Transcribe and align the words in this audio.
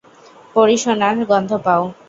পরীসোনার 0.55 1.15
গন্ধ 1.29 1.51
পাও। 1.65 1.83